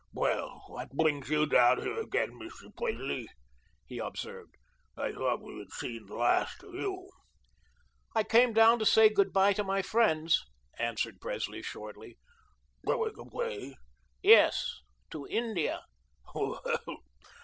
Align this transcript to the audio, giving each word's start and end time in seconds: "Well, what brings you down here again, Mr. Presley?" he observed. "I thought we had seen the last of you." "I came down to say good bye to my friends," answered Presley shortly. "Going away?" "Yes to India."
"Well, 0.13 0.63
what 0.65 0.89
brings 0.89 1.29
you 1.29 1.45
down 1.45 1.79
here 1.83 1.99
again, 2.01 2.31
Mr. 2.31 2.75
Presley?" 2.75 3.27
he 3.85 3.99
observed. 3.99 4.55
"I 4.97 5.11
thought 5.11 5.43
we 5.43 5.59
had 5.59 5.71
seen 5.71 6.07
the 6.07 6.15
last 6.15 6.63
of 6.63 6.73
you." 6.73 7.07
"I 8.15 8.23
came 8.23 8.51
down 8.51 8.79
to 8.79 8.85
say 8.87 9.09
good 9.09 9.31
bye 9.31 9.53
to 9.53 9.63
my 9.63 9.83
friends," 9.83 10.41
answered 10.79 11.21
Presley 11.21 11.61
shortly. 11.61 12.17
"Going 12.83 13.13
away?" 13.19 13.75
"Yes 14.23 14.73
to 15.11 15.27
India." 15.27 15.83